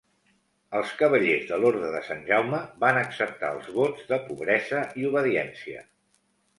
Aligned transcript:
Els 0.79 0.93
cavallers 1.01 1.45
de 1.51 1.59
l'orde 1.65 1.91
de 1.97 2.01
Sant 2.09 2.25
Jaume 2.31 2.63
van 2.87 2.99
acceptar 3.05 3.55
els 3.59 3.71
vots 3.79 4.11
de 4.15 4.23
pobresa 4.27 4.85
i 5.05 5.11
obediència. 5.15 5.91